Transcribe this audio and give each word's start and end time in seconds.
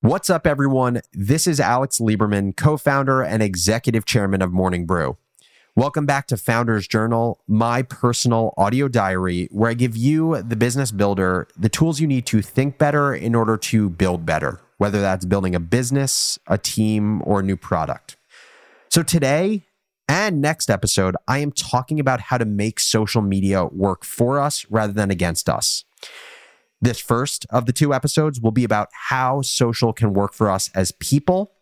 What's 0.00 0.30
up, 0.30 0.46
everyone? 0.46 1.02
This 1.12 1.48
is 1.48 1.58
Alex 1.58 1.98
Lieberman, 1.98 2.56
co 2.56 2.76
founder 2.76 3.20
and 3.20 3.42
executive 3.42 4.04
chairman 4.04 4.42
of 4.42 4.52
Morning 4.52 4.86
Brew. 4.86 5.16
Welcome 5.74 6.06
back 6.06 6.28
to 6.28 6.36
Founders 6.36 6.86
Journal, 6.86 7.40
my 7.48 7.82
personal 7.82 8.54
audio 8.56 8.86
diary, 8.86 9.48
where 9.50 9.68
I 9.68 9.74
give 9.74 9.96
you, 9.96 10.40
the 10.40 10.54
business 10.54 10.92
builder, 10.92 11.48
the 11.56 11.68
tools 11.68 11.98
you 11.98 12.06
need 12.06 12.26
to 12.26 12.42
think 12.42 12.78
better 12.78 13.12
in 13.12 13.34
order 13.34 13.56
to 13.56 13.90
build 13.90 14.24
better, 14.24 14.60
whether 14.76 15.00
that's 15.00 15.24
building 15.24 15.56
a 15.56 15.60
business, 15.60 16.38
a 16.46 16.58
team, 16.58 17.20
or 17.24 17.40
a 17.40 17.42
new 17.42 17.56
product. 17.56 18.16
So 18.90 19.02
today 19.02 19.64
and 20.08 20.40
next 20.40 20.70
episode, 20.70 21.16
I 21.26 21.38
am 21.38 21.50
talking 21.50 21.98
about 21.98 22.20
how 22.20 22.38
to 22.38 22.44
make 22.44 22.78
social 22.78 23.20
media 23.20 23.64
work 23.64 24.04
for 24.04 24.38
us 24.38 24.64
rather 24.70 24.92
than 24.92 25.10
against 25.10 25.48
us. 25.48 25.84
This 26.80 27.00
first 27.00 27.44
of 27.50 27.66
the 27.66 27.72
two 27.72 27.92
episodes 27.92 28.40
will 28.40 28.52
be 28.52 28.64
about 28.64 28.88
how 29.08 29.42
social 29.42 29.92
can 29.92 30.12
work 30.12 30.32
for 30.32 30.48
us 30.48 30.70
as 30.74 30.92
people 30.92 31.52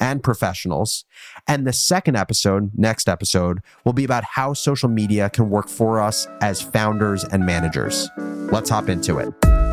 and 0.00 0.22
professionals. 0.22 1.04
And 1.46 1.66
the 1.66 1.72
second 1.72 2.16
episode, 2.16 2.72
next 2.74 3.08
episode, 3.08 3.60
will 3.84 3.92
be 3.92 4.04
about 4.04 4.24
how 4.24 4.52
social 4.52 4.88
media 4.88 5.30
can 5.30 5.48
work 5.48 5.68
for 5.68 6.00
us 6.00 6.26
as 6.40 6.60
founders 6.60 7.22
and 7.24 7.46
managers. 7.46 8.08
Let's 8.18 8.70
hop 8.70 8.88
into 8.88 9.18
it. 9.18 9.63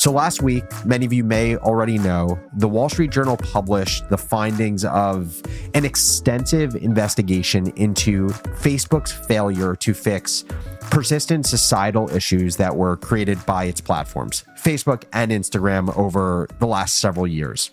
So, 0.00 0.10
last 0.10 0.40
week, 0.40 0.64
many 0.86 1.04
of 1.04 1.12
you 1.12 1.22
may 1.22 1.56
already 1.56 1.98
know, 1.98 2.40
the 2.54 2.66
Wall 2.66 2.88
Street 2.88 3.10
Journal 3.10 3.36
published 3.36 4.08
the 4.08 4.16
findings 4.16 4.82
of 4.86 5.42
an 5.74 5.84
extensive 5.84 6.74
investigation 6.74 7.66
into 7.76 8.28
Facebook's 8.28 9.12
failure 9.12 9.76
to 9.76 9.92
fix 9.92 10.46
persistent 10.80 11.44
societal 11.44 12.08
issues 12.16 12.56
that 12.56 12.74
were 12.74 12.96
created 12.96 13.44
by 13.44 13.64
its 13.64 13.82
platforms, 13.82 14.42
Facebook 14.58 15.02
and 15.12 15.30
Instagram, 15.30 15.94
over 15.98 16.48
the 16.60 16.66
last 16.66 16.96
several 16.96 17.26
years. 17.26 17.70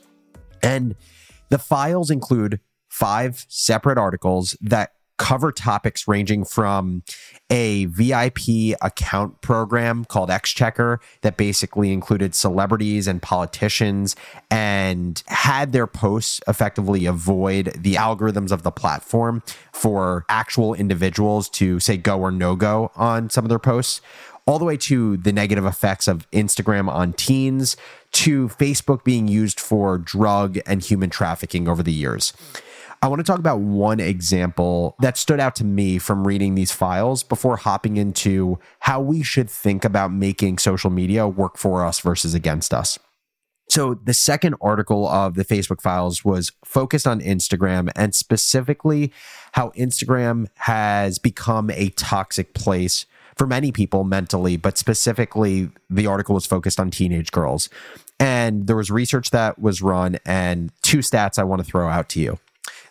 And 0.62 0.96
the 1.48 1.58
files 1.58 2.12
include 2.12 2.60
five 2.90 3.46
separate 3.48 3.98
articles 3.98 4.58
that 4.60 4.92
cover 5.18 5.52
topics 5.52 6.08
ranging 6.08 6.46
from 6.46 7.04
a 7.50 7.86
VIP 7.86 8.76
account 8.82 9.42
program 9.42 10.06
called 10.06 10.30
XCheck 10.30 11.00
that 11.22 11.38
basically 11.38 11.92
included 11.92 12.36
celebrities 12.36 13.08
and 13.08 13.22
politicians 13.22 14.16
and 14.52 15.24
had 15.28 15.72
their 15.72 15.88
posts 15.88 16.40
effectively 16.48 17.06
avoid 17.06 17.74
the 17.78 17.96
algorithms 17.96 18.52
of 18.52 18.64
the 18.64 18.72
platform 18.72 19.42
for 19.72 20.26
actual 20.30 20.74
individuals 20.74 21.50
to 21.50 21.80
say 21.80 21.98
go 21.98 22.20
or 22.20 22.32
no 22.32 22.56
go 22.56 22.92
on 22.96 23.30
some 23.30 23.46
of 23.46 23.50
their 23.50 23.60
posts 23.60 24.02
all 24.46 24.58
the 24.58 24.66
way 24.66 24.78
to 24.78 25.18
the 25.18 25.34
negative 25.34 25.66
effects 25.66 26.08
of 26.08 26.30
Instagram 26.32 26.90
on 26.90 27.14
teens 27.14 27.76
to 28.14 28.48
Facebook 28.48 29.04
being 29.04 29.28
used 29.28 29.60
for 29.60 29.98
drug 29.98 30.58
and 30.66 30.82
human 30.82 31.10
trafficking 31.10 31.68
over 31.68 31.84
the 31.84 31.92
years. 31.92 32.34
I 33.02 33.08
want 33.08 33.20
to 33.20 33.24
talk 33.24 33.40
about 33.40 33.60
one 33.60 34.00
example 34.00 34.96
that 35.00 35.18
stood 35.18 35.40
out 35.40 35.56
to 35.58 35.64
me 35.64 36.00
from 36.00 36.26
reading 36.26 36.56
these 36.56 36.72
files 36.72 37.22
before 37.22 37.58
hopping 37.58 37.98
into 37.98 38.60
how 38.80 39.02
we 39.02 39.22
should 39.22 39.50
think 39.50 39.86
about 39.86 40.12
making 40.12 40.58
social 40.58 40.90
media 40.90 41.28
work 41.28 41.58
for 41.58 41.86
us 41.86 42.00
versus 42.00 42.34
against 42.34 42.74
us. 42.74 42.98
So, 43.70 43.96
the 43.96 44.14
second 44.14 44.56
article 44.62 45.08
of 45.08 45.36
the 45.36 45.44
Facebook 45.44 45.82
files 45.82 46.24
was 46.24 46.54
focused 46.64 47.06
on 47.06 47.20
Instagram 47.20 47.92
and 47.96 48.16
specifically 48.16 49.12
how 49.52 49.72
Instagram 49.72 50.48
has 50.56 51.20
become 51.20 51.70
a 51.72 51.90
toxic 51.90 52.54
place 52.54 53.06
for 53.36 53.46
many 53.46 53.72
people 53.72 54.04
mentally, 54.04 54.58
but 54.58 54.78
specifically, 54.78 55.70
the 55.90 56.08
article 56.08 56.34
was 56.34 56.46
focused 56.46 56.80
on 56.80 56.90
teenage 56.90 57.32
girls. 57.32 57.70
And 58.20 58.66
there 58.66 58.76
was 58.76 58.90
research 58.90 59.30
that 59.30 59.60
was 59.60 59.82
run, 59.82 60.18
and 60.26 60.72
two 60.82 61.00
stats 61.00 61.38
I 61.38 61.44
want 61.44 61.64
to 61.64 61.66
throw 61.70 61.88
out 61.88 62.10
to 62.10 62.20
you. 62.20 62.40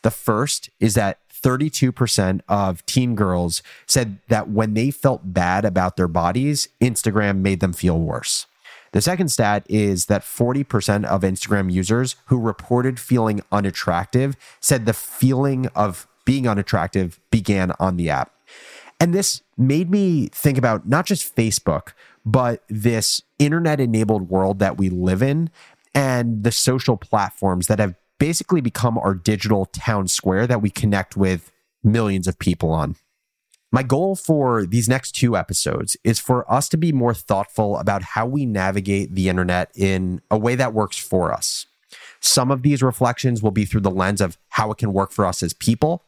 The 0.06 0.12
first 0.12 0.70
is 0.78 0.94
that 0.94 1.18
32% 1.32 2.40
of 2.48 2.86
teen 2.86 3.16
girls 3.16 3.60
said 3.88 4.18
that 4.28 4.48
when 4.48 4.74
they 4.74 4.92
felt 4.92 5.34
bad 5.34 5.64
about 5.64 5.96
their 5.96 6.06
bodies, 6.06 6.68
Instagram 6.80 7.38
made 7.38 7.58
them 7.58 7.72
feel 7.72 7.98
worse. 7.98 8.46
The 8.92 9.00
second 9.00 9.30
stat 9.30 9.66
is 9.68 10.06
that 10.06 10.22
40% 10.22 11.04
of 11.06 11.22
Instagram 11.22 11.72
users 11.72 12.14
who 12.26 12.38
reported 12.38 13.00
feeling 13.00 13.40
unattractive 13.50 14.36
said 14.60 14.86
the 14.86 14.92
feeling 14.92 15.66
of 15.74 16.06
being 16.24 16.46
unattractive 16.46 17.18
began 17.32 17.72
on 17.80 17.96
the 17.96 18.08
app. 18.08 18.30
And 19.00 19.12
this 19.12 19.42
made 19.58 19.90
me 19.90 20.28
think 20.28 20.56
about 20.56 20.86
not 20.86 21.06
just 21.06 21.34
Facebook, 21.34 21.94
but 22.24 22.62
this 22.68 23.22
internet 23.40 23.80
enabled 23.80 24.30
world 24.30 24.60
that 24.60 24.78
we 24.78 24.88
live 24.88 25.20
in 25.20 25.50
and 25.96 26.44
the 26.44 26.52
social 26.52 26.96
platforms 26.96 27.66
that 27.66 27.80
have 27.80 27.96
basically 28.18 28.60
become 28.60 28.98
our 28.98 29.14
digital 29.14 29.66
town 29.66 30.08
square 30.08 30.46
that 30.46 30.62
we 30.62 30.70
connect 30.70 31.16
with 31.16 31.52
millions 31.82 32.26
of 32.26 32.38
people 32.38 32.70
on. 32.70 32.96
My 33.72 33.82
goal 33.82 34.16
for 34.16 34.64
these 34.64 34.88
next 34.88 35.12
two 35.12 35.36
episodes 35.36 35.96
is 36.04 36.18
for 36.18 36.50
us 36.50 36.68
to 36.70 36.76
be 36.76 36.92
more 36.92 37.14
thoughtful 37.14 37.76
about 37.78 38.02
how 38.02 38.26
we 38.26 38.46
navigate 38.46 39.14
the 39.14 39.28
internet 39.28 39.70
in 39.74 40.22
a 40.30 40.38
way 40.38 40.54
that 40.54 40.72
works 40.72 40.96
for 40.96 41.32
us. 41.32 41.66
Some 42.20 42.50
of 42.50 42.62
these 42.62 42.82
reflections 42.82 43.42
will 43.42 43.50
be 43.50 43.64
through 43.64 43.82
the 43.82 43.90
lens 43.90 44.20
of 44.20 44.38
how 44.50 44.70
it 44.70 44.78
can 44.78 44.92
work 44.92 45.12
for 45.12 45.26
us 45.26 45.42
as 45.42 45.52
people. 45.52 46.04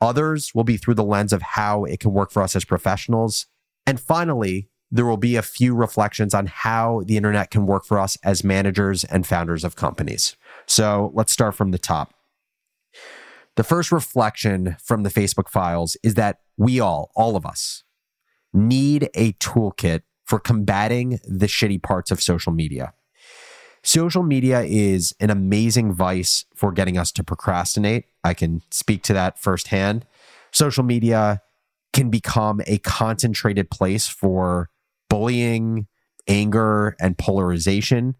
Others 0.00 0.54
will 0.54 0.64
be 0.64 0.76
through 0.76 0.94
the 0.94 1.04
lens 1.04 1.32
of 1.32 1.42
how 1.42 1.84
it 1.84 2.00
can 2.00 2.12
work 2.12 2.30
for 2.30 2.42
us 2.42 2.56
as 2.56 2.64
professionals. 2.64 3.46
And 3.86 4.00
finally, 4.00 4.69
there 4.90 5.06
will 5.06 5.16
be 5.16 5.36
a 5.36 5.42
few 5.42 5.74
reflections 5.74 6.34
on 6.34 6.46
how 6.46 7.02
the 7.06 7.16
internet 7.16 7.50
can 7.50 7.66
work 7.66 7.84
for 7.84 7.98
us 7.98 8.16
as 8.24 8.42
managers 8.42 9.04
and 9.04 9.26
founders 9.26 9.64
of 9.64 9.76
companies. 9.76 10.36
So 10.66 11.12
let's 11.14 11.32
start 11.32 11.54
from 11.54 11.70
the 11.70 11.78
top. 11.78 12.12
The 13.56 13.64
first 13.64 13.92
reflection 13.92 14.76
from 14.82 15.02
the 15.02 15.10
Facebook 15.10 15.48
files 15.48 15.96
is 16.02 16.14
that 16.14 16.40
we 16.56 16.80
all, 16.80 17.10
all 17.14 17.36
of 17.36 17.46
us, 17.46 17.84
need 18.52 19.08
a 19.14 19.32
toolkit 19.34 20.02
for 20.24 20.38
combating 20.38 21.20
the 21.24 21.46
shitty 21.46 21.82
parts 21.82 22.10
of 22.10 22.20
social 22.20 22.52
media. 22.52 22.94
Social 23.82 24.22
media 24.22 24.62
is 24.62 25.14
an 25.20 25.30
amazing 25.30 25.92
vice 25.92 26.44
for 26.54 26.70
getting 26.70 26.98
us 26.98 27.10
to 27.12 27.24
procrastinate. 27.24 28.04
I 28.22 28.34
can 28.34 28.62
speak 28.70 29.02
to 29.04 29.12
that 29.14 29.38
firsthand. 29.38 30.06
Social 30.52 30.84
media 30.84 31.40
can 31.92 32.10
become 32.10 32.60
a 32.66 32.78
concentrated 32.78 33.70
place 33.70 34.06
for 34.06 34.68
bullying, 35.10 35.86
anger, 36.26 36.96
and 36.98 37.18
polarization. 37.18 38.16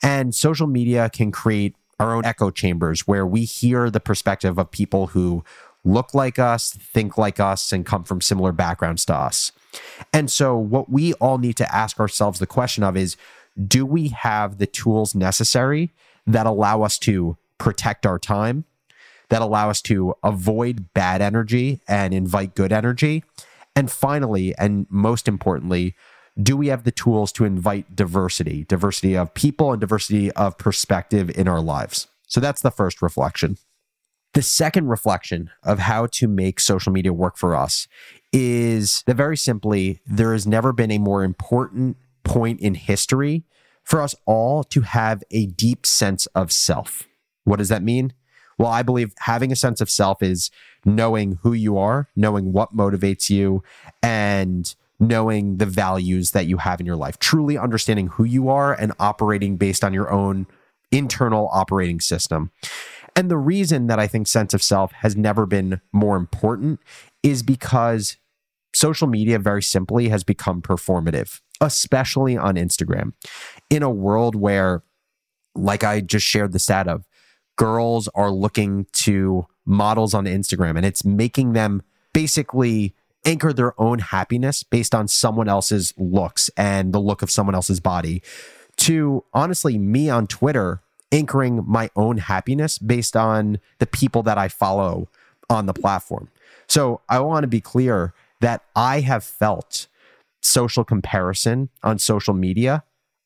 And 0.00 0.32
social 0.32 0.68
media 0.68 1.10
can 1.10 1.32
create 1.32 1.74
our 1.98 2.14
own 2.14 2.24
echo 2.24 2.50
chambers 2.50 3.08
where 3.08 3.26
we 3.26 3.44
hear 3.44 3.90
the 3.90 4.00
perspective 4.00 4.58
of 4.58 4.70
people 4.70 5.08
who 5.08 5.42
look 5.84 6.14
like 6.14 6.38
us, 6.38 6.72
think 6.72 7.18
like 7.18 7.40
us, 7.40 7.72
and 7.72 7.84
come 7.84 8.04
from 8.04 8.20
similar 8.20 8.52
backgrounds 8.52 9.04
to 9.06 9.14
us. 9.14 9.52
And 10.12 10.30
so, 10.30 10.56
what 10.56 10.90
we 10.90 11.14
all 11.14 11.38
need 11.38 11.56
to 11.56 11.74
ask 11.74 11.98
ourselves 11.98 12.38
the 12.38 12.46
question 12.46 12.84
of 12.84 12.96
is 12.96 13.16
do 13.68 13.86
we 13.86 14.08
have 14.08 14.58
the 14.58 14.66
tools 14.66 15.14
necessary 15.14 15.92
that 16.26 16.46
allow 16.46 16.82
us 16.82 16.98
to 17.00 17.36
protect 17.58 18.06
our 18.06 18.18
time, 18.18 18.64
that 19.28 19.42
allow 19.42 19.70
us 19.70 19.80
to 19.82 20.14
avoid 20.22 20.92
bad 20.94 21.22
energy 21.22 21.80
and 21.86 22.12
invite 22.12 22.54
good 22.54 22.72
energy? 22.72 23.24
And 23.76 23.90
finally, 23.90 24.54
and 24.56 24.86
most 24.88 25.28
importantly, 25.28 25.94
do 26.40 26.56
we 26.56 26.68
have 26.68 26.84
the 26.84 26.90
tools 26.90 27.32
to 27.32 27.44
invite 27.44 27.94
diversity, 27.94 28.64
diversity 28.64 29.16
of 29.16 29.34
people 29.34 29.72
and 29.72 29.80
diversity 29.80 30.32
of 30.32 30.58
perspective 30.58 31.30
in 31.36 31.46
our 31.46 31.60
lives? 31.60 32.08
So 32.26 32.40
that's 32.40 32.62
the 32.62 32.70
first 32.70 33.00
reflection. 33.00 33.58
The 34.32 34.42
second 34.42 34.88
reflection 34.88 35.50
of 35.62 35.78
how 35.78 36.06
to 36.06 36.26
make 36.26 36.58
social 36.58 36.92
media 36.92 37.12
work 37.12 37.36
for 37.36 37.54
us 37.54 37.86
is 38.32 39.04
that 39.06 39.14
very 39.14 39.36
simply, 39.36 40.00
there 40.06 40.32
has 40.32 40.44
never 40.44 40.72
been 40.72 40.90
a 40.90 40.98
more 40.98 41.22
important 41.22 41.96
point 42.24 42.60
in 42.60 42.74
history 42.74 43.44
for 43.84 44.00
us 44.00 44.14
all 44.26 44.64
to 44.64 44.80
have 44.80 45.22
a 45.30 45.46
deep 45.46 45.86
sense 45.86 46.26
of 46.34 46.50
self. 46.50 47.04
What 47.44 47.58
does 47.58 47.68
that 47.68 47.82
mean? 47.82 48.12
Well, 48.58 48.70
I 48.70 48.82
believe 48.82 49.12
having 49.20 49.52
a 49.52 49.56
sense 49.56 49.80
of 49.80 49.90
self 49.90 50.22
is 50.22 50.50
knowing 50.84 51.38
who 51.42 51.52
you 51.52 51.78
are, 51.78 52.08
knowing 52.16 52.52
what 52.52 52.74
motivates 52.74 53.30
you, 53.30 53.62
and 54.02 54.74
knowing 55.00 55.58
the 55.58 55.66
values 55.66 56.30
that 56.30 56.46
you 56.46 56.58
have 56.58 56.80
in 56.80 56.86
your 56.86 56.96
life, 56.96 57.18
truly 57.18 57.58
understanding 57.58 58.08
who 58.08 58.24
you 58.24 58.48
are 58.48 58.72
and 58.72 58.92
operating 58.98 59.56
based 59.56 59.82
on 59.82 59.92
your 59.92 60.10
own 60.10 60.46
internal 60.92 61.48
operating 61.52 62.00
system. 62.00 62.50
And 63.16 63.30
the 63.30 63.36
reason 63.36 63.86
that 63.88 63.98
I 63.98 64.06
think 64.06 64.26
sense 64.26 64.54
of 64.54 64.62
self 64.62 64.92
has 64.92 65.16
never 65.16 65.46
been 65.46 65.80
more 65.92 66.16
important 66.16 66.80
is 67.22 67.42
because 67.42 68.16
social 68.74 69.06
media, 69.06 69.38
very 69.38 69.62
simply, 69.62 70.08
has 70.08 70.24
become 70.24 70.62
performative, 70.62 71.40
especially 71.60 72.36
on 72.36 72.56
Instagram. 72.56 73.12
In 73.70 73.82
a 73.82 73.90
world 73.90 74.34
where, 74.34 74.82
like 75.54 75.84
I 75.84 76.00
just 76.00 76.26
shared 76.26 76.52
the 76.52 76.58
stat 76.58 76.88
of, 76.88 77.04
girls 77.56 78.08
are 78.14 78.30
looking 78.30 78.86
to 78.92 79.46
models 79.64 80.12
on 80.12 80.24
Instagram 80.24 80.76
and 80.76 80.84
it's 80.84 81.04
making 81.04 81.52
them 81.52 81.82
basically 82.12 82.94
anchor 83.24 83.52
their 83.52 83.78
own 83.80 83.98
happiness 83.98 84.62
based 84.62 84.94
on 84.94 85.08
someone 85.08 85.48
else's 85.48 85.94
looks 85.96 86.50
and 86.56 86.92
the 86.92 87.00
look 87.00 87.22
of 87.22 87.30
someone 87.30 87.54
else's 87.54 87.80
body 87.80 88.22
to 88.76 89.24
honestly 89.32 89.78
me 89.78 90.10
on 90.10 90.26
Twitter 90.26 90.82
anchoring 91.12 91.64
my 91.66 91.90
own 91.94 92.18
happiness 92.18 92.78
based 92.78 93.16
on 93.16 93.58
the 93.78 93.86
people 93.86 94.22
that 94.22 94.36
I 94.36 94.48
follow 94.48 95.08
on 95.48 95.66
the 95.66 95.74
platform. 95.74 96.28
So 96.66 97.00
I 97.08 97.20
want 97.20 97.44
to 97.44 97.48
be 97.48 97.60
clear 97.60 98.14
that 98.40 98.64
I 98.74 99.00
have 99.00 99.22
felt 99.22 99.86
social 100.42 100.84
comparison 100.84 101.70
on 101.82 101.98
social 101.98 102.34
media 102.34 102.84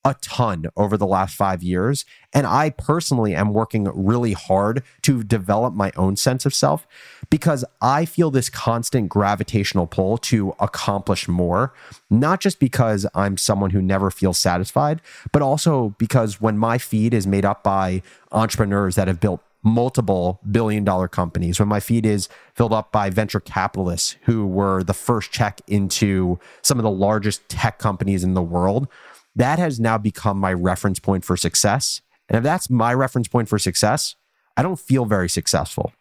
a 0.08 0.14
ton 0.20 0.66
over 0.76 0.96
the 0.96 1.06
last 1.06 1.36
five 1.36 1.62
years. 1.62 2.04
And 2.32 2.46
I 2.46 2.70
personally 2.70 3.34
am 3.34 3.52
working 3.52 3.84
really 3.84 4.32
hard 4.32 4.82
to 5.02 5.22
develop 5.22 5.74
my 5.74 5.92
own 5.96 6.16
sense 6.16 6.46
of 6.46 6.54
self 6.54 6.86
because 7.30 7.64
I 7.80 8.04
feel 8.04 8.30
this 8.30 8.50
constant 8.50 9.08
gravitational 9.08 9.86
pull 9.86 10.18
to 10.18 10.54
accomplish 10.58 11.28
more, 11.28 11.74
not 12.10 12.40
just 12.40 12.58
because 12.58 13.06
I'm 13.14 13.36
someone 13.36 13.70
who 13.70 13.82
never 13.82 14.10
feels 14.10 14.38
satisfied, 14.38 15.00
but 15.32 15.42
also 15.42 15.90
because 15.98 16.40
when 16.40 16.58
my 16.58 16.78
feed 16.78 17.12
is 17.14 17.26
made 17.26 17.44
up 17.44 17.62
by 17.62 18.02
entrepreneurs 18.32 18.94
that 18.94 19.08
have 19.08 19.20
built 19.20 19.42
multiple 19.62 20.40
billion 20.50 20.84
dollar 20.84 21.08
companies, 21.08 21.58
when 21.58 21.68
my 21.68 21.80
feed 21.80 22.06
is 22.06 22.28
filled 22.54 22.72
up 22.72 22.92
by 22.92 23.10
venture 23.10 23.40
capitalists 23.40 24.16
who 24.22 24.46
were 24.46 24.82
the 24.82 24.94
first 24.94 25.30
check 25.32 25.60
into 25.66 26.38
some 26.62 26.78
of 26.78 26.82
the 26.82 26.90
largest 26.90 27.48
tech 27.48 27.78
companies 27.78 28.24
in 28.24 28.34
the 28.34 28.42
world, 28.42 28.88
that 29.36 29.58
has 29.58 29.78
now 29.78 29.98
become 29.98 30.38
my 30.38 30.52
reference 30.52 30.98
point 30.98 31.24
for 31.24 31.36
success. 31.36 32.00
And 32.28 32.36
if 32.36 32.42
that's 32.42 32.68
my 32.68 32.92
reference 32.92 33.28
point 33.28 33.48
for 33.48 33.58
success, 33.58 34.16
I 34.56 34.62
don't 34.62 34.78
feel 34.78 35.04
very 35.04 35.28
successful. 35.28 35.92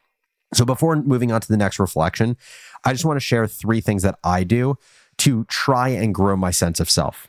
So 0.53 0.65
before 0.65 0.95
moving 0.95 1.31
on 1.31 1.41
to 1.41 1.47
the 1.47 1.57
next 1.57 1.79
reflection, 1.79 2.37
I 2.83 2.93
just 2.93 3.05
want 3.05 3.17
to 3.17 3.25
share 3.25 3.47
three 3.47 3.81
things 3.81 4.03
that 4.03 4.17
I 4.23 4.43
do 4.43 4.77
to 5.19 5.45
try 5.45 5.89
and 5.89 6.13
grow 6.13 6.35
my 6.35 6.51
sense 6.51 6.79
of 6.79 6.89
self. 6.89 7.27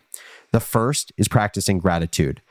The 0.53 0.61
first 0.61 1.13
is 1.17 1.29
practicing 1.29 1.79
gratitude, 1.79 2.43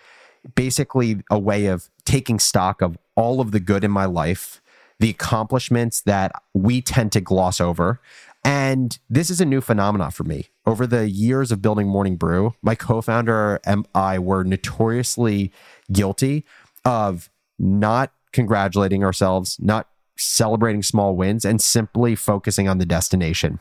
basically, 0.55 1.21
a 1.31 1.39
way 1.39 1.67
of 1.67 1.89
taking 2.05 2.39
stock 2.39 2.81
of 2.81 2.97
all 3.15 3.41
of 3.41 3.51
the 3.51 3.59
good 3.59 3.83
in 3.83 3.91
my 3.91 4.05
life, 4.05 4.61
the 4.99 5.09
accomplishments 5.09 6.01
that 6.01 6.31
we 6.53 6.81
tend 6.81 7.11
to 7.13 7.21
gloss 7.21 7.61
over, 7.61 7.99
and 8.47 8.97
this 9.09 9.29
is 9.29 9.41
a 9.41 9.45
new 9.45 9.59
phenomenon 9.59 10.09
for 10.09 10.23
me. 10.23 10.47
Over 10.65 10.87
the 10.87 11.09
years 11.09 11.51
of 11.51 11.61
building 11.61 11.89
Morning 11.89 12.15
Brew, 12.15 12.55
my 12.61 12.75
co 12.75 13.01
founder 13.01 13.59
and 13.65 13.85
I 13.93 14.19
were 14.19 14.45
notoriously 14.45 15.51
guilty 15.91 16.45
of 16.85 17.29
not 17.59 18.13
congratulating 18.31 19.03
ourselves, 19.03 19.57
not 19.59 19.89
celebrating 20.17 20.81
small 20.81 21.13
wins, 21.13 21.43
and 21.43 21.61
simply 21.61 22.15
focusing 22.15 22.69
on 22.69 22.77
the 22.77 22.85
destination. 22.85 23.59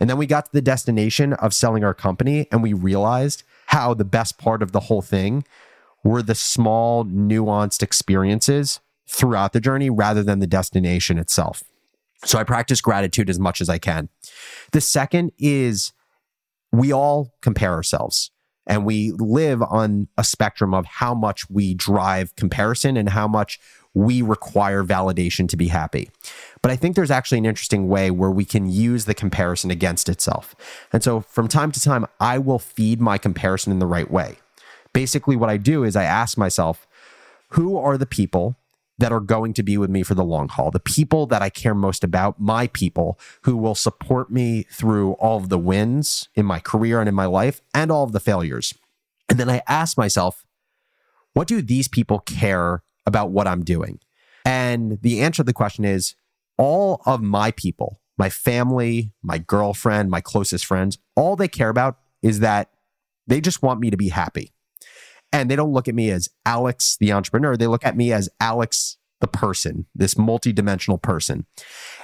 And 0.00 0.08
then 0.08 0.16
we 0.16 0.24
got 0.24 0.46
to 0.46 0.52
the 0.54 0.62
destination 0.62 1.34
of 1.34 1.52
selling 1.52 1.84
our 1.84 1.92
company, 1.92 2.48
and 2.50 2.62
we 2.62 2.72
realized 2.72 3.42
how 3.66 3.92
the 3.92 4.02
best 4.02 4.38
part 4.38 4.62
of 4.62 4.72
the 4.72 4.80
whole 4.80 5.02
thing 5.02 5.44
were 6.02 6.22
the 6.22 6.34
small, 6.34 7.04
nuanced 7.04 7.82
experiences 7.82 8.80
throughout 9.06 9.52
the 9.52 9.60
journey 9.60 9.90
rather 9.90 10.22
than 10.22 10.38
the 10.38 10.46
destination 10.46 11.18
itself. 11.18 11.62
So 12.24 12.38
I 12.38 12.44
practice 12.44 12.80
gratitude 12.80 13.28
as 13.28 13.38
much 13.38 13.60
as 13.60 13.68
I 13.68 13.78
can. 13.78 14.08
The 14.72 14.80
second 14.80 15.32
is 15.38 15.92
we 16.70 16.92
all 16.92 17.34
compare 17.40 17.72
ourselves 17.72 18.30
and 18.66 18.84
we 18.84 19.12
live 19.12 19.62
on 19.62 20.08
a 20.16 20.24
spectrum 20.24 20.72
of 20.72 20.86
how 20.86 21.14
much 21.14 21.50
we 21.50 21.74
drive 21.74 22.34
comparison 22.36 22.96
and 22.96 23.08
how 23.08 23.26
much 23.26 23.58
we 23.94 24.22
require 24.22 24.82
validation 24.82 25.48
to 25.48 25.56
be 25.56 25.68
happy. 25.68 26.10
But 26.62 26.70
I 26.70 26.76
think 26.76 26.96
there's 26.96 27.10
actually 27.10 27.38
an 27.38 27.46
interesting 27.46 27.88
way 27.88 28.10
where 28.10 28.30
we 28.30 28.44
can 28.44 28.70
use 28.70 29.04
the 29.04 29.14
comparison 29.14 29.70
against 29.70 30.08
itself. 30.08 30.54
And 30.92 31.02
so 31.02 31.20
from 31.20 31.48
time 31.48 31.72
to 31.72 31.80
time, 31.80 32.06
I 32.20 32.38
will 32.38 32.58
feed 32.58 33.00
my 33.00 33.18
comparison 33.18 33.72
in 33.72 33.80
the 33.80 33.86
right 33.86 34.10
way. 34.10 34.36
Basically, 34.94 35.36
what 35.36 35.50
I 35.50 35.56
do 35.56 35.84
is 35.84 35.96
I 35.96 36.04
ask 36.04 36.38
myself, 36.38 36.86
who 37.50 37.76
are 37.76 37.98
the 37.98 38.06
people 38.06 38.56
that 39.02 39.10
are 39.10 39.18
going 39.18 39.52
to 39.52 39.64
be 39.64 39.76
with 39.76 39.90
me 39.90 40.04
for 40.04 40.14
the 40.14 40.22
long 40.22 40.48
haul, 40.48 40.70
the 40.70 40.78
people 40.78 41.26
that 41.26 41.42
I 41.42 41.50
care 41.50 41.74
most 41.74 42.04
about, 42.04 42.40
my 42.40 42.68
people 42.68 43.18
who 43.42 43.56
will 43.56 43.74
support 43.74 44.30
me 44.30 44.62
through 44.70 45.14
all 45.14 45.38
of 45.38 45.48
the 45.48 45.58
wins 45.58 46.28
in 46.36 46.46
my 46.46 46.60
career 46.60 47.00
and 47.00 47.08
in 47.08 47.14
my 47.14 47.26
life 47.26 47.60
and 47.74 47.90
all 47.90 48.04
of 48.04 48.12
the 48.12 48.20
failures. 48.20 48.74
And 49.28 49.40
then 49.40 49.50
I 49.50 49.60
ask 49.66 49.98
myself, 49.98 50.46
what 51.32 51.48
do 51.48 51.60
these 51.62 51.88
people 51.88 52.20
care 52.20 52.84
about 53.04 53.30
what 53.30 53.48
I'm 53.48 53.64
doing? 53.64 53.98
And 54.44 55.00
the 55.02 55.20
answer 55.20 55.42
to 55.42 55.46
the 55.46 55.52
question 55.52 55.84
is 55.84 56.14
all 56.56 57.02
of 57.04 57.20
my 57.20 57.50
people, 57.50 58.00
my 58.16 58.30
family, 58.30 59.10
my 59.20 59.38
girlfriend, 59.38 60.12
my 60.12 60.20
closest 60.20 60.64
friends, 60.64 60.96
all 61.16 61.34
they 61.34 61.48
care 61.48 61.70
about 61.70 61.98
is 62.22 62.38
that 62.38 62.70
they 63.26 63.40
just 63.40 63.62
want 63.64 63.80
me 63.80 63.90
to 63.90 63.96
be 63.96 64.10
happy. 64.10 64.52
And 65.32 65.50
they 65.50 65.56
don't 65.56 65.72
look 65.72 65.88
at 65.88 65.94
me 65.94 66.10
as 66.10 66.28
Alex, 66.44 66.96
the 67.00 67.12
entrepreneur. 67.12 67.56
They 67.56 67.66
look 67.66 67.86
at 67.86 67.96
me 67.96 68.12
as 68.12 68.28
Alex, 68.38 68.98
the 69.20 69.26
person, 69.26 69.86
this 69.94 70.14
multidimensional 70.14 71.00
person. 71.00 71.46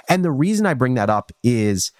And 0.07 0.25
the 0.25 0.31
reason 0.31 0.65
I 0.65 0.73
bring 0.73 0.95
that 0.95 1.09
up 1.09 1.31
is 1.43 1.91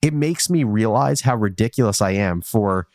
it 0.00 0.14
makes 0.14 0.48
me 0.48 0.64
realize 0.64 1.22
how 1.22 1.36
ridiculous 1.36 2.00
I 2.00 2.12
am 2.12 2.40
for 2.40 2.88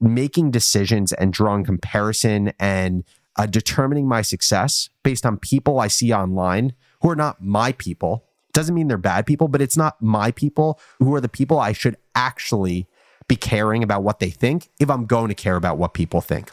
making 0.00 0.50
decisions 0.50 1.12
and 1.12 1.32
drawing 1.32 1.64
comparison 1.64 2.52
and 2.58 3.04
uh, 3.36 3.46
determining 3.46 4.08
my 4.08 4.22
success 4.22 4.90
based 5.02 5.24
on 5.24 5.36
people 5.38 5.78
I 5.78 5.88
see 5.88 6.12
online 6.12 6.74
who 7.00 7.10
are 7.10 7.16
not 7.16 7.42
my 7.42 7.72
people. 7.72 8.24
Doesn't 8.52 8.74
mean 8.74 8.88
they're 8.88 8.98
bad 8.98 9.26
people, 9.26 9.48
but 9.48 9.62
it's 9.62 9.76
not 9.76 10.02
my 10.02 10.30
people 10.30 10.78
who 10.98 11.14
are 11.14 11.20
the 11.20 11.28
people 11.28 11.58
I 11.58 11.72
should 11.72 11.96
actually 12.14 12.86
be 13.32 13.36
caring 13.36 13.82
about 13.82 14.02
what 14.02 14.20
they 14.20 14.28
think 14.28 14.68
if 14.78 14.90
I'm 14.90 15.06
going 15.06 15.28
to 15.28 15.34
care 15.34 15.56
about 15.56 15.78
what 15.78 15.94
people 15.94 16.20
think. 16.20 16.50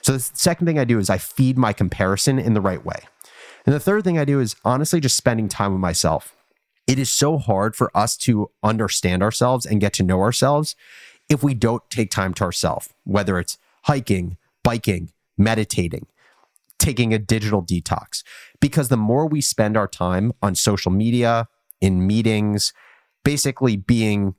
So 0.00 0.14
the 0.14 0.20
second 0.20 0.66
thing 0.66 0.78
I 0.78 0.84
do 0.84 0.98
is 0.98 1.10
I 1.10 1.18
feed 1.18 1.58
my 1.58 1.74
comparison 1.74 2.38
in 2.38 2.54
the 2.54 2.60
right 2.62 2.82
way. 2.82 3.00
And 3.66 3.74
the 3.74 3.80
third 3.80 4.02
thing 4.04 4.18
I 4.18 4.24
do 4.24 4.40
is 4.40 4.56
honestly 4.64 4.98
just 4.98 5.14
spending 5.14 5.46
time 5.46 5.72
with 5.72 5.82
myself. 5.82 6.34
It 6.86 6.98
is 6.98 7.10
so 7.10 7.36
hard 7.36 7.76
for 7.76 7.94
us 7.94 8.16
to 8.18 8.50
understand 8.62 9.22
ourselves 9.22 9.66
and 9.66 9.78
get 9.78 9.92
to 9.94 10.02
know 10.02 10.22
ourselves 10.22 10.74
if 11.28 11.42
we 11.42 11.52
don't 11.52 11.82
take 11.90 12.10
time 12.10 12.32
to 12.34 12.44
ourselves, 12.44 12.88
whether 13.04 13.38
it's 13.38 13.58
hiking, 13.82 14.38
biking, 14.62 15.12
meditating, 15.36 16.06
taking 16.78 17.12
a 17.12 17.18
digital 17.18 17.62
detox. 17.62 18.22
Because 18.58 18.88
the 18.88 18.96
more 18.96 19.26
we 19.26 19.42
spend 19.42 19.76
our 19.76 19.86
time 19.86 20.32
on 20.40 20.54
social 20.54 20.92
media, 20.92 21.46
in 21.82 22.06
meetings, 22.06 22.72
basically 23.22 23.76
being 23.76 24.34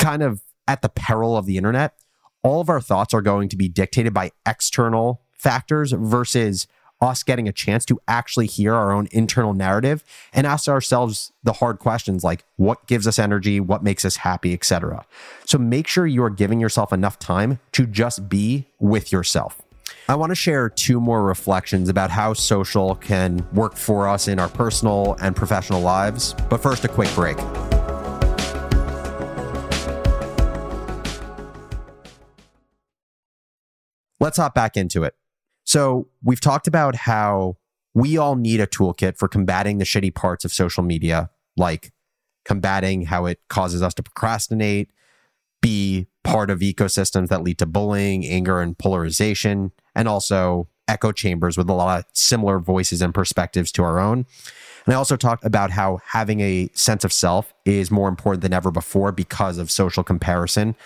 kind 0.00 0.24
of 0.24 0.40
at 0.66 0.82
the 0.82 0.88
peril 0.88 1.36
of 1.36 1.46
the 1.46 1.56
internet, 1.56 1.94
all 2.42 2.60
of 2.60 2.68
our 2.68 2.80
thoughts 2.80 3.14
are 3.14 3.22
going 3.22 3.48
to 3.48 3.56
be 3.56 3.68
dictated 3.68 4.12
by 4.12 4.30
external 4.46 5.22
factors 5.32 5.92
versus 5.92 6.66
us 7.00 7.22
getting 7.22 7.48
a 7.48 7.52
chance 7.52 7.84
to 7.84 8.00
actually 8.08 8.46
hear 8.46 8.74
our 8.74 8.92
own 8.92 9.08
internal 9.10 9.52
narrative 9.52 10.04
and 10.32 10.46
ask 10.46 10.68
ourselves 10.68 11.32
the 11.42 11.54
hard 11.54 11.78
questions 11.78 12.24
like 12.24 12.44
what 12.56 12.86
gives 12.86 13.06
us 13.06 13.18
energy, 13.18 13.60
what 13.60 13.82
makes 13.82 14.04
us 14.04 14.16
happy, 14.16 14.52
etc. 14.52 15.04
So 15.44 15.58
make 15.58 15.86
sure 15.86 16.06
you 16.06 16.22
are 16.22 16.30
giving 16.30 16.60
yourself 16.60 16.92
enough 16.92 17.18
time 17.18 17.58
to 17.72 17.86
just 17.86 18.28
be 18.28 18.66
with 18.78 19.12
yourself. 19.12 19.60
I 20.08 20.16
want 20.16 20.30
to 20.30 20.36
share 20.36 20.68
two 20.68 21.00
more 21.00 21.24
reflections 21.24 21.88
about 21.88 22.10
how 22.10 22.34
social 22.34 22.94
can 22.96 23.46
work 23.54 23.76
for 23.76 24.08
us 24.08 24.28
in 24.28 24.38
our 24.38 24.48
personal 24.48 25.16
and 25.20 25.34
professional 25.34 25.80
lives. 25.80 26.34
But 26.50 26.62
first, 26.62 26.84
a 26.84 26.88
quick 26.88 27.12
break. 27.14 27.38
Let's 34.24 34.38
hop 34.38 34.54
back 34.54 34.76
into 34.76 35.04
it. 35.04 35.14
So, 35.64 36.08
we've 36.22 36.40
talked 36.40 36.66
about 36.66 36.96
how 36.96 37.56
we 37.94 38.18
all 38.18 38.36
need 38.36 38.60
a 38.60 38.66
toolkit 38.66 39.16
for 39.16 39.28
combating 39.28 39.78
the 39.78 39.84
shitty 39.84 40.14
parts 40.14 40.44
of 40.44 40.52
social 40.52 40.82
media, 40.82 41.30
like 41.56 41.92
combating 42.44 43.06
how 43.06 43.26
it 43.26 43.40
causes 43.48 43.82
us 43.82 43.94
to 43.94 44.02
procrastinate, 44.02 44.90
be 45.62 46.06
part 46.24 46.50
of 46.50 46.58
ecosystems 46.60 47.28
that 47.28 47.42
lead 47.42 47.58
to 47.58 47.66
bullying, 47.66 48.26
anger, 48.26 48.60
and 48.60 48.76
polarization, 48.76 49.72
and 49.94 50.08
also 50.08 50.68
echo 50.88 51.12
chambers 51.12 51.56
with 51.56 51.68
a 51.70 51.72
lot 51.72 52.00
of 52.00 52.04
similar 52.12 52.58
voices 52.58 53.00
and 53.00 53.14
perspectives 53.14 53.72
to 53.72 53.82
our 53.82 53.98
own. 53.98 54.26
And 54.84 54.92
I 54.92 54.96
also 54.96 55.16
talked 55.16 55.44
about 55.44 55.70
how 55.70 56.00
having 56.04 56.40
a 56.40 56.68
sense 56.74 57.04
of 57.04 57.12
self 57.12 57.54
is 57.64 57.90
more 57.90 58.08
important 58.08 58.42
than 58.42 58.52
ever 58.52 58.70
before 58.70 59.12
because 59.12 59.56
of 59.56 59.70
social 59.70 60.04
comparison 60.04 60.76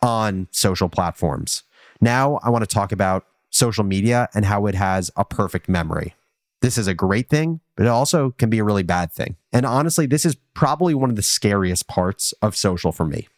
on 0.00 0.48
social 0.52 0.88
platforms. 0.88 1.64
Now, 2.02 2.40
I 2.42 2.50
want 2.50 2.62
to 2.62 2.74
talk 2.74 2.90
about 2.90 3.24
social 3.50 3.84
media 3.84 4.28
and 4.34 4.44
how 4.44 4.66
it 4.66 4.74
has 4.74 5.10
a 5.16 5.24
perfect 5.24 5.68
memory. 5.68 6.14
This 6.60 6.76
is 6.76 6.88
a 6.88 6.94
great 6.94 7.28
thing, 7.28 7.60
but 7.76 7.86
it 7.86 7.88
also 7.88 8.32
can 8.32 8.50
be 8.50 8.58
a 8.58 8.64
really 8.64 8.82
bad 8.82 9.12
thing. 9.12 9.36
And 9.52 9.64
honestly, 9.64 10.06
this 10.06 10.26
is 10.26 10.36
probably 10.52 10.94
one 10.94 11.10
of 11.10 11.16
the 11.16 11.22
scariest 11.22 11.86
parts 11.86 12.32
of 12.42 12.56
social 12.56 12.90
for 12.90 13.06
me. 13.06 13.28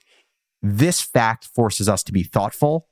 This 0.62 1.02
fact 1.02 1.44
forces 1.44 1.90
us 1.90 2.02
to 2.04 2.12
be 2.12 2.22
thoughtful, 2.22 2.88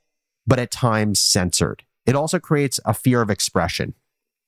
but 0.46 0.58
at 0.58 0.70
times 0.70 1.20
censored. 1.20 1.84
It 2.04 2.14
also 2.14 2.38
creates 2.38 2.78
a 2.84 2.92
fear 2.92 3.22
of 3.22 3.30
expression. 3.30 3.94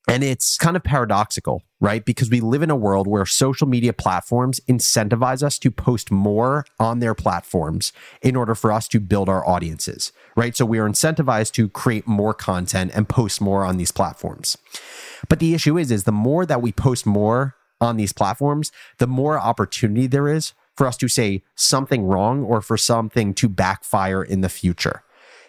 And 0.07 0.23
it's 0.23 0.59
kind 0.59 0.77
of 0.77 0.85
paradoxical, 0.85 1.63
right? 1.81 2.05
Because 2.05 2.29
we 2.29 2.41
live 2.41 2.63
in 2.63 2.71
a 2.71 2.77
world 2.77 3.07
where 3.07 3.25
social 3.25 3.67
media 3.67 3.95
platforms 3.95 4.61
incentivize 4.69 5.43
us 5.43 5.59
to 5.61 5.71
post 5.71 6.11
more 6.11 6.67
on 6.79 6.99
their 6.99 7.15
platforms 7.15 7.93
in 8.21 8.37
order 8.37 8.55
for 8.55 8.71
us 8.71 8.87
to 8.89 9.01
build 9.01 9.31
our 9.31 9.47
audiences, 9.49 10.13
right? 10.37 10.55
So 10.55 10.67
we 10.67 10.79
are 10.79 10.89
incentivized 10.89 11.53
to 11.53 11.69
create 11.71 12.07
more 12.07 12.35
content 12.35 12.93
and 12.95 13.09
post 13.09 13.41
more 13.41 13.65
on 13.65 13.79
these 13.79 13.91
platforms. 13.91 14.59
But 15.29 15.39
the 15.39 15.55
issue 15.55 15.79
is, 15.79 15.91
is 15.91 16.05
the 16.05 16.13
more 16.13 16.45
that 16.45 16.61
we 16.61 16.71
post 16.71 17.07
more 17.07 17.57
on 17.81 17.97
these 17.97 18.13
platforms, 18.13 18.73
the 18.99 19.07
more 19.07 19.39
opportunity 19.39 20.07
there 20.07 20.29
is 20.29 20.53
for 20.77 20.87
us 20.87 20.97
to 20.99 21.09
say 21.09 21.43
something 21.55 22.05
wrong 22.05 22.43
or 22.43 22.61
for 22.61 22.77
something 22.77 23.33
to 23.35 23.49
backfire 23.49 24.23
in 24.23 24.43
the 24.43 24.49
future. 24.49 25.03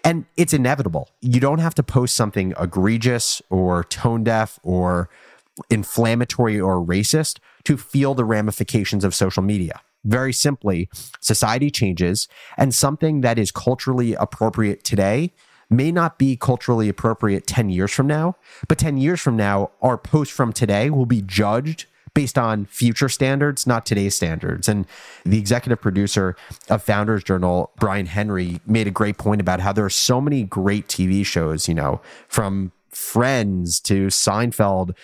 And 0.06 0.26
it's 0.38 0.54
inevitable. 0.54 1.10
You 1.22 1.40
don't 1.40 1.58
have 1.58 1.74
to 1.76 1.84
post 1.84 2.16
something 2.16 2.54
egregious 2.60 3.42
or 3.50 3.84
tone 3.86 4.24
deaf 4.24 4.60
or 4.62 5.10
inflammatory 5.72 6.60
or 6.60 6.76
racist 6.76 7.40
to 7.64 7.76
feel 7.76 8.14
the 8.14 8.24
ramifications 8.24 9.04
of 9.04 9.16
social 9.16 9.42
media. 9.42 9.82
Very 10.04 10.32
simply, 10.32 10.88
society 11.20 11.72
changes, 11.72 12.28
and 12.56 12.72
something 12.72 13.22
that 13.22 13.40
is 13.40 13.52
culturally 13.52 14.14
appropriate 14.14 14.84
today 14.84 15.34
may 15.72 15.92
not 15.92 16.20
be 16.20 16.38
culturally 16.38 16.88
appropriate 16.88 17.48
10 17.48 17.72
years 17.72 17.92
from 17.92 18.06
now, 18.06 18.36
but 18.68 18.78
10 18.78 18.98
years 18.98 19.20
from 19.20 19.36
now, 19.36 19.72
our 19.82 19.98
post 19.98 20.32
from 20.32 20.54
today 20.54 20.92
will 20.92 21.08
be 21.08 21.24
judged 21.24 21.88
based 22.16 22.40
on 22.40 22.66
future 22.66 23.10
standards, 23.10 23.68
not 23.68 23.86
today's 23.86 24.16
standards. 24.16 24.68
And 24.68 24.88
the 25.24 25.38
executive 25.38 25.80
producer 25.80 26.36
of 26.70 26.82
Founders 26.82 27.24
Journal, 27.24 27.72
Brian 27.78 28.08
Henry, 28.08 28.60
made 28.66 28.88
a 28.88 28.92
great 28.92 29.20
point 29.20 29.42
about 29.42 29.60
how 29.60 29.72
there 29.72 29.86
are 29.86 29.90
so 29.92 30.20
many 30.20 30.44
great 30.44 30.88
TV 30.88 31.24
shows, 31.24 31.68
you 31.68 31.76
know, 31.76 32.02
from 32.28 32.72
Friends 32.90 33.82
to 33.82 34.08
Seinfeld, 34.08 34.96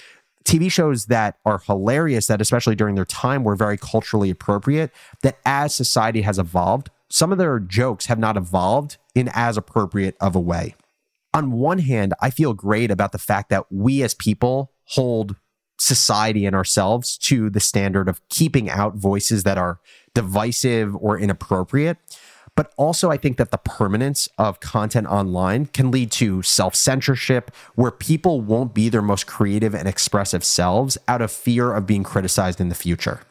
TV 0.45 0.71
shows 0.71 1.07
that 1.07 1.37
are 1.45 1.59
hilarious, 1.59 2.27
that 2.27 2.41
especially 2.41 2.75
during 2.75 2.95
their 2.95 3.05
time 3.05 3.43
were 3.43 3.55
very 3.55 3.77
culturally 3.77 4.29
appropriate, 4.29 4.91
that 5.21 5.37
as 5.45 5.75
society 5.75 6.21
has 6.21 6.39
evolved, 6.39 6.89
some 7.09 7.31
of 7.33 7.37
their 7.37 7.59
jokes 7.59 8.05
have 8.05 8.17
not 8.17 8.37
evolved 8.37 8.97
in 9.13 9.29
as 9.33 9.57
appropriate 9.57 10.15
of 10.21 10.35
a 10.35 10.39
way. 10.39 10.73
On 11.33 11.51
one 11.51 11.79
hand, 11.79 12.13
I 12.21 12.29
feel 12.29 12.53
great 12.53 12.89
about 12.89 13.11
the 13.11 13.17
fact 13.17 13.49
that 13.49 13.69
we 13.69 14.01
as 14.01 14.13
people 14.13 14.71
hold 14.85 15.35
society 15.81 16.45
and 16.45 16.55
ourselves 16.55 17.17
to 17.17 17.49
the 17.49 17.59
standard 17.59 18.07
of 18.07 18.21
keeping 18.29 18.69
out 18.69 18.95
voices 18.95 19.43
that 19.43 19.57
are 19.57 19.79
divisive 20.13 20.95
or 20.95 21.17
inappropriate. 21.17 21.97
But 22.55 22.73
also, 22.77 23.09
I 23.09 23.17
think 23.17 23.37
that 23.37 23.49
the 23.49 23.57
permanence 23.57 24.27
of 24.37 24.59
content 24.59 25.07
online 25.07 25.67
can 25.67 25.89
lead 25.89 26.11
to 26.13 26.41
self 26.43 26.75
censorship, 26.75 27.49
where 27.75 27.91
people 27.91 28.41
won't 28.41 28.73
be 28.73 28.89
their 28.89 29.01
most 29.01 29.25
creative 29.25 29.73
and 29.73 29.87
expressive 29.87 30.43
selves 30.43 30.97
out 31.07 31.21
of 31.21 31.31
fear 31.31 31.73
of 31.73 31.87
being 31.87 32.03
criticized 32.03 32.59
in 32.59 32.69
the 32.69 32.75
future. 32.75 33.21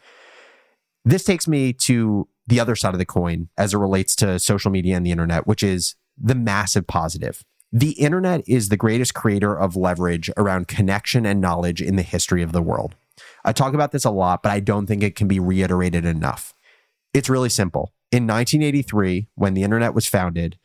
This 1.05 1.23
takes 1.23 1.47
me 1.47 1.73
to 1.75 2.29
the 2.47 2.59
other 2.59 2.75
side 2.75 2.95
of 2.95 2.99
the 2.99 3.07
coin 3.07 3.49
as 3.57 3.75
it 3.75 3.79
relates 3.79 4.17
to 4.17 4.39
social 4.41 4.71
media 4.71 4.97
and 4.97 5.07
the 5.07 5.13
internet, 5.13 5.47
which 5.47 5.63
is 5.63 5.95
the 6.19 6.35
massive 6.35 6.87
positive. 6.87 7.45
The 7.73 7.93
internet 7.93 8.43
is 8.49 8.69
the 8.69 8.77
greatest 8.77 9.15
creator 9.15 9.57
of 9.57 9.77
leverage 9.77 10.29
around 10.37 10.67
connection 10.67 11.25
and 11.25 11.41
knowledge 11.41 11.81
in 11.81 11.97
the 11.97 12.03
history 12.03 12.43
of 12.43 12.53
the 12.53 12.63
world. 12.63 12.97
I 13.45 13.53
talk 13.53 13.75
about 13.75 13.93
this 13.93 14.05
a 14.05 14.11
lot, 14.11 14.43
but 14.43 14.51
I 14.51 14.61
don't 14.61 14.87
think 14.87 15.03
it 15.03 15.15
can 15.15 15.29
be 15.29 15.39
reiterated 15.39 16.05
enough. 16.05 16.55
It's 17.15 17.31
really 17.31 17.49
simple. 17.49 17.93
In 18.11 18.27
1983, 18.27 19.29
when 19.37 19.55
the 19.55 19.63
internet 19.63 19.95
was 19.95 20.07
founded, 20.07 20.59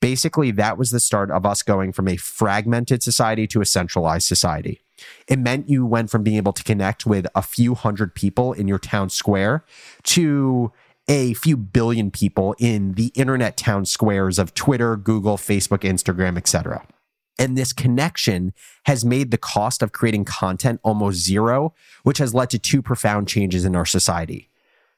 basically 0.00 0.52
that 0.52 0.78
was 0.78 0.90
the 0.90 1.00
start 1.00 1.32
of 1.32 1.44
us 1.44 1.62
going 1.62 1.92
from 1.92 2.06
a 2.06 2.16
fragmented 2.16 3.02
society 3.02 3.46
to 3.48 3.60
a 3.60 3.66
centralized 3.66 4.28
society. 4.28 4.82
It 5.26 5.40
meant 5.40 5.68
you 5.68 5.84
went 5.84 6.10
from 6.10 6.22
being 6.22 6.36
able 6.36 6.52
to 6.52 6.62
connect 6.62 7.06
with 7.06 7.26
a 7.34 7.42
few 7.42 7.74
hundred 7.74 8.14
people 8.14 8.52
in 8.52 8.68
your 8.68 8.78
town 8.78 9.10
square 9.10 9.64
to 10.04 10.72
a 11.12 11.34
few 11.34 11.58
billion 11.58 12.10
people 12.10 12.56
in 12.58 12.94
the 12.94 13.08
internet 13.08 13.58
town 13.58 13.84
squares 13.84 14.38
of 14.38 14.54
Twitter, 14.54 14.96
Google, 14.96 15.36
Facebook, 15.36 15.80
Instagram, 15.80 16.38
etc. 16.38 16.86
And 17.38 17.56
this 17.56 17.74
connection 17.74 18.54
has 18.86 19.04
made 19.04 19.30
the 19.30 19.36
cost 19.36 19.82
of 19.82 19.92
creating 19.92 20.24
content 20.24 20.80
almost 20.82 21.18
zero, 21.18 21.74
which 22.02 22.16
has 22.16 22.32
led 22.32 22.48
to 22.48 22.58
two 22.58 22.80
profound 22.80 23.28
changes 23.28 23.66
in 23.66 23.76
our 23.76 23.84
society. 23.84 24.48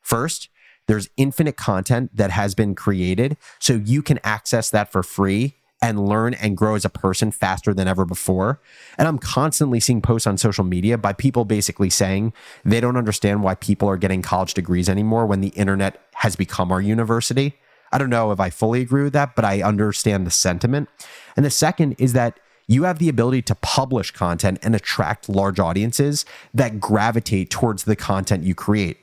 First, 0.02 0.50
there's 0.86 1.08
infinite 1.16 1.56
content 1.56 2.14
that 2.14 2.30
has 2.30 2.54
been 2.54 2.76
created, 2.76 3.36
so 3.58 3.72
you 3.72 4.00
can 4.00 4.20
access 4.22 4.70
that 4.70 4.92
for 4.92 5.02
free 5.02 5.56
and 5.84 6.08
learn 6.08 6.32
and 6.32 6.56
grow 6.56 6.74
as 6.74 6.86
a 6.86 6.88
person 6.88 7.30
faster 7.30 7.74
than 7.74 7.86
ever 7.86 8.06
before. 8.06 8.58
And 8.96 9.06
I'm 9.06 9.18
constantly 9.18 9.80
seeing 9.80 10.00
posts 10.00 10.26
on 10.26 10.38
social 10.38 10.64
media 10.64 10.96
by 10.96 11.12
people 11.12 11.44
basically 11.44 11.90
saying 11.90 12.32
they 12.64 12.80
don't 12.80 12.96
understand 12.96 13.42
why 13.42 13.54
people 13.54 13.86
are 13.90 13.98
getting 13.98 14.22
college 14.22 14.54
degrees 14.54 14.88
anymore 14.88 15.26
when 15.26 15.42
the 15.42 15.48
internet 15.48 16.00
has 16.14 16.36
become 16.36 16.72
our 16.72 16.80
university. 16.80 17.58
I 17.92 17.98
don't 17.98 18.08
know 18.08 18.32
if 18.32 18.40
I 18.40 18.48
fully 18.48 18.80
agree 18.80 19.02
with 19.02 19.12
that, 19.12 19.36
but 19.36 19.44
I 19.44 19.60
understand 19.60 20.26
the 20.26 20.30
sentiment. 20.30 20.88
And 21.36 21.44
the 21.44 21.50
second 21.50 21.96
is 21.98 22.14
that 22.14 22.40
you 22.66 22.84
have 22.84 22.98
the 22.98 23.10
ability 23.10 23.42
to 23.42 23.54
publish 23.56 24.10
content 24.10 24.60
and 24.62 24.74
attract 24.74 25.28
large 25.28 25.60
audiences 25.60 26.24
that 26.54 26.80
gravitate 26.80 27.50
towards 27.50 27.84
the 27.84 27.94
content 27.94 28.42
you 28.44 28.54
create. 28.54 28.96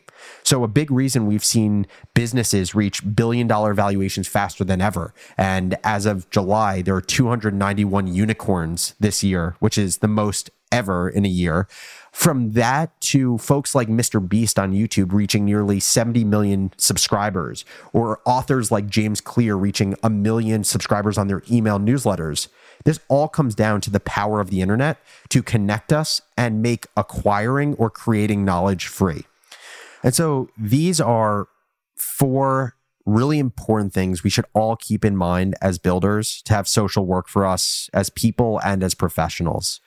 So, 0.44 0.64
a 0.64 0.68
big 0.68 0.92
reason 0.92 1.28
we've 1.28 1.44
seen 1.44 1.88
businesses 2.14 2.76
reach 2.76 3.16
billion 3.16 3.48
dollar 3.48 3.74
valuations 3.74 4.28
faster 4.28 4.64
than 4.64 4.82
ever. 4.82 5.14
And 5.38 5.78
as 5.84 6.06
of 6.06 6.30
July, 6.30 6.82
there 6.82 6.96
are 6.96 7.02
291 7.02 8.08
unicorns 8.08 8.96
this 9.00 9.24
year, 9.24 9.56
which 9.60 9.78
is 9.78 10.00
the 10.00 10.08
most 10.08 10.50
ever 10.72 11.10
in 11.10 11.26
a 11.26 11.30
year. 11.30 11.68
From 12.12 12.52
that 12.52 13.00
to 13.02 13.38
folks 13.38 13.74
like 13.74 13.88
Mr. 13.88 14.26
Beast 14.28 14.60
on 14.60 14.74
YouTube 14.74 15.14
reaching 15.14 15.46
nearly 15.46 15.80
70 15.80 16.26
million 16.26 16.72
subscribers, 16.78 17.64
or 17.94 18.20
authors 18.26 18.70
like 18.70 18.88
James 18.88 19.22
Clear 19.22 19.56
reaching 19.56 19.96
a 20.04 20.10
million 20.10 20.64
subscribers 20.64 21.18
on 21.18 21.28
their 21.28 21.42
email 21.50 21.80
newsletters. 21.80 22.50
This 22.84 23.00
all 23.08 23.28
comes 23.28 23.56
down 23.56 23.80
to 23.82 23.90
the 23.90 24.00
power 24.00 24.42
of 24.42 24.50
the 24.50 24.62
internet 24.62 24.98
to 25.30 25.42
connect 25.42 25.94
us 25.94 26.22
and 26.38 26.62
make 26.62 26.88
acquiring 26.98 27.76
or 27.76 27.90
creating 27.90 28.44
knowledge 28.44 28.88
free. 28.88 29.26
And 30.04 30.14
so 30.14 30.50
these 30.58 31.00
are 31.00 31.48
four 31.96 32.76
really 33.06 33.40
important 33.40 33.94
things 33.94 34.24
we 34.24 34.30
should 34.30 34.46
all 34.54 34.76
keep 34.76 35.04
in 35.04 35.18
mind 35.18 35.56
as 35.62 35.78
builders 35.78 36.42
to 36.44 36.54
have 36.54 36.68
social 36.68 37.06
work 37.06 37.28
for 37.28 37.46
us 37.46 37.90
as 37.94 38.10
people 38.10 38.60
and 38.64 38.84
as 38.84 38.94
professionals. 38.94 39.80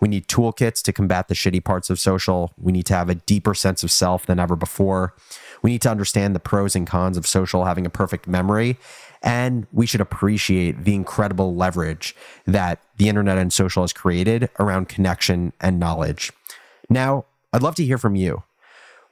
We 0.00 0.08
need 0.08 0.26
toolkits 0.28 0.82
to 0.82 0.92
combat 0.92 1.28
the 1.28 1.34
shitty 1.34 1.64
parts 1.64 1.88
of 1.88 1.98
social. 1.98 2.52
We 2.58 2.72
need 2.72 2.86
to 2.86 2.94
have 2.94 3.08
a 3.08 3.14
deeper 3.14 3.54
sense 3.54 3.82
of 3.82 3.90
self 3.90 4.26
than 4.26 4.38
ever 4.38 4.56
before. 4.56 5.14
We 5.62 5.70
need 5.70 5.82
to 5.82 5.90
understand 5.90 6.34
the 6.34 6.40
pros 6.40 6.76
and 6.76 6.86
cons 6.86 7.16
of 7.16 7.26
social 7.26 7.64
having 7.64 7.86
a 7.86 7.90
perfect 7.90 8.26
memory. 8.26 8.76
And 9.22 9.66
we 9.72 9.86
should 9.86 10.02
appreciate 10.02 10.84
the 10.84 10.94
incredible 10.94 11.54
leverage 11.54 12.14
that 12.46 12.82
the 12.98 13.08
internet 13.08 13.38
and 13.38 13.52
social 13.52 13.82
has 13.82 13.92
created 13.92 14.50
around 14.58 14.88
connection 14.90 15.54
and 15.60 15.80
knowledge. 15.80 16.30
Now, 16.90 17.24
I'd 17.52 17.62
love 17.62 17.74
to 17.76 17.84
hear 17.84 17.96
from 17.96 18.16
you. 18.16 18.42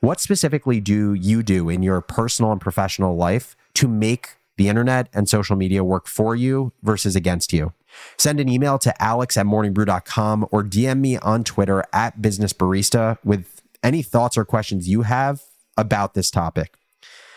What 0.03 0.19
specifically 0.19 0.81
do 0.81 1.15
you 1.15 1.45
do 1.45 1.69
in 1.69 1.85
your 1.85 2.01
personal 2.01 2.51
and 2.51 2.61
professional 2.61 3.15
life 3.15 3.55
to 3.75 3.87
make 3.87 4.31
the 4.57 4.69
internet 4.69 5.09
and 5.15 5.29
social 5.29 5.55
media 5.55 5.85
work 5.85 6.09
for 6.09 6.35
you 6.35 6.73
versus 6.83 7.15
against 7.15 7.53
you? 7.53 7.73
Send 8.19 8.41
an 8.41 8.49
email 8.49 8.81
to 8.81 9.01
alex 9.01 9.37
at 9.37 9.47
morningbrew.com 9.47 10.49
or 10.51 10.65
DM 10.65 10.99
me 10.99 11.19
on 11.19 11.45
Twitter 11.45 11.85
at 11.93 12.21
business 12.21 12.53
barista 12.53 13.17
with 13.23 13.63
any 13.85 14.03
thoughts 14.03 14.37
or 14.37 14.45
questions 14.45 14.89
you 14.89 15.03
have 15.03 15.41
about 15.77 16.15
this 16.15 16.33
topic. 16.33 16.75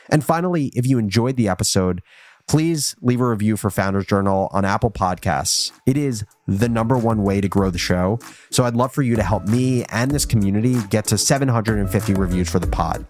And 0.10 0.24
finally, 0.24 0.72
if 0.74 0.88
you 0.88 0.98
enjoyed 0.98 1.36
the 1.36 1.48
episode, 1.48 2.02
please 2.48 2.96
leave 3.02 3.22
a 3.22 3.28
review 3.28 3.58
for 3.58 3.70
Founders 3.70 4.06
Journal 4.06 4.50
on 4.52 4.66
Apple 4.66 4.92
Podcasts. 4.92 5.72
It 5.86 5.98
is 5.98 6.26
the 6.48 6.70
number 6.70 6.98
one 6.98 7.24
way 7.24 7.42
to 7.42 7.48
grow 7.48 7.70
the 7.70 7.78
show. 7.78 8.20
So 8.52 8.64
I'd 8.64 8.76
love 8.76 8.94
for 8.94 9.02
you 9.02 9.16
to 9.16 9.24
help 9.24 9.48
me 9.48 9.84
and 9.86 10.12
this 10.12 10.26
community 10.26 10.78
get 10.90 11.06
to 11.08 11.18
750 11.18 12.14
reviews 12.14 12.50
for 12.50 12.60
the 12.60 12.68
pod. 12.68 13.06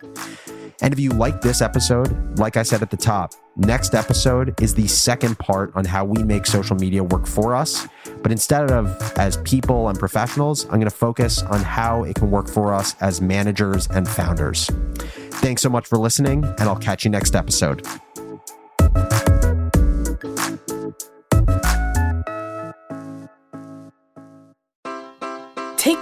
And 0.82 0.94
if 0.94 1.00
you 1.00 1.12
like 1.12 1.42
this 1.42 1.62
episode, 1.62 2.38
like 2.38 2.58
I 2.58 2.64
said 2.64 2.82
at 2.82 2.92
the 2.92 2.98
top, 2.98 3.34
next 3.56 3.96
episode 3.96 4.60
is 4.62 4.74
the 4.76 4.88
second 4.88 5.40
part 5.40 5.72
on 5.76 5.86
how 5.86 6.04
we 6.04 6.22
make 6.22 6.46
social 6.46 6.76
media 6.76 7.04
work 7.04 7.26
for 7.26 7.56
us. 7.56 7.88
But 8.22 8.32
instead 8.32 8.72
of 8.72 9.02
as 9.18 9.38
people 9.38 9.88
and 9.88 9.98
professionals, 9.98 10.66
I'm 10.66 10.72
going 10.72 10.84
to 10.84 10.90
focus 10.90 11.42
on 11.44 11.62
how 11.62 12.04
it 12.04 12.16
can 12.16 12.30
work 12.30 12.50
for 12.50 12.74
us 12.74 12.96
as 13.00 13.22
managers 13.22 13.88
and 13.88 14.08
founders. 14.08 14.70
Thanks 15.36 15.62
so 15.62 15.70
much 15.70 15.88
for 15.88 15.98
listening, 15.98 16.44
and 16.44 16.62
I'll 16.62 16.76
catch 16.76 17.06
you 17.06 17.12
next 17.12 17.36
episode. 17.36 17.86